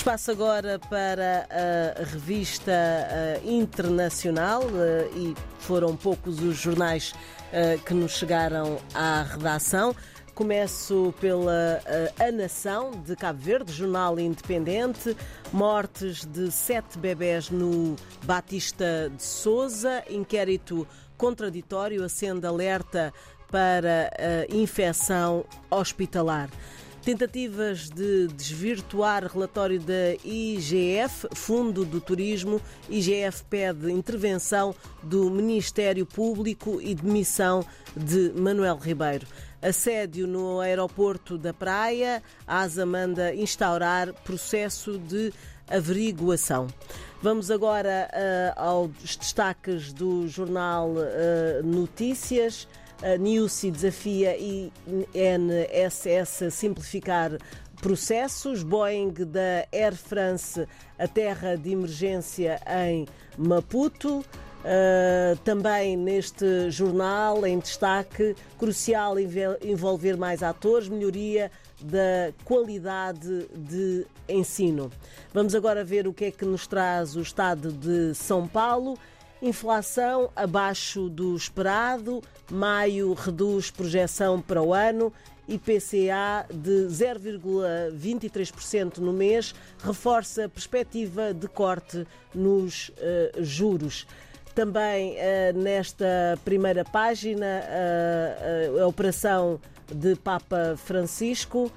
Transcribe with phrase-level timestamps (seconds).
[0.00, 7.92] Espaço agora para a revista uh, internacional uh, e foram poucos os jornais uh, que
[7.92, 9.94] nos chegaram à redação.
[10.34, 11.82] Começo pela
[12.18, 15.14] A Nação de Cabo Verde, jornal independente.
[15.52, 17.94] Mortes de sete bebés no
[18.24, 20.02] Batista de Souza.
[20.08, 23.12] Inquérito contraditório acende alerta
[23.50, 24.10] para
[24.48, 26.48] infecção hospitalar.
[27.02, 32.60] Tentativas de desvirtuar relatório da IGF, Fundo do Turismo.
[32.90, 37.64] IGF pede intervenção do Ministério Público e demissão
[37.96, 39.26] de Manuel Ribeiro.
[39.62, 42.22] Assédio no aeroporto da Praia.
[42.46, 45.32] A ASA manda instaurar processo de
[45.70, 46.66] averiguação.
[47.22, 52.68] Vamos agora uh, aos destaques do jornal uh, Notícias.
[53.02, 57.38] A Newsy desafia INSS a simplificar
[57.80, 58.62] processos.
[58.62, 60.66] Boeing da Air France
[60.98, 63.06] a terra de emergência em
[63.38, 64.22] Maputo.
[64.60, 74.92] Uh, também neste jornal, em destaque, crucial envolver mais atores, melhoria da qualidade de ensino.
[75.32, 78.98] Vamos agora ver o que é que nos traz o estado de São Paulo.
[79.42, 85.10] Inflação abaixo do esperado, maio reduz projeção para o ano,
[85.48, 94.06] IPCA de 0,23% no mês, reforça a perspectiva de corte nos uh, juros.
[94.54, 97.64] Também uh, nesta primeira página,
[98.76, 99.58] uh, a operação
[99.90, 101.72] de Papa Francisco.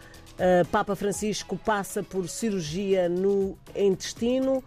[0.72, 4.64] Papa Francisco passa por cirurgia no intestino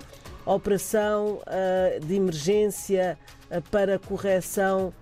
[0.47, 3.19] operação uh, de emergência
[3.51, 4.93] uh, para correção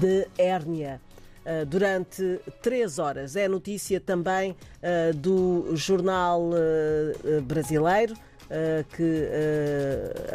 [0.00, 0.98] de hérnia.
[1.68, 3.36] Durante três horas.
[3.36, 4.56] É notícia também
[5.16, 6.50] do jornal
[7.42, 8.14] brasileiro
[8.96, 9.28] que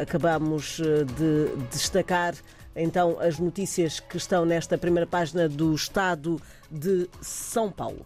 [0.00, 0.76] acabamos
[1.16, 2.34] de destacar
[2.76, 8.04] então as notícias que estão nesta primeira página do Estado de São Paulo.